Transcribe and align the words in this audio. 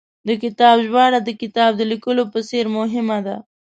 د 0.27 0.29
کتاب 0.43 0.75
ژباړه، 0.85 1.19
د 1.23 1.29
کتاب 1.41 1.71
د 1.77 1.81
لیکلو 1.91 2.23
په 2.33 2.39
څېر 2.49 2.65
مهمه 2.77 3.17
ده 3.25 3.35